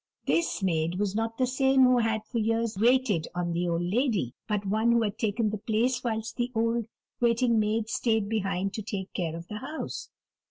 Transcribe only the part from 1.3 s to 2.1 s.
the same who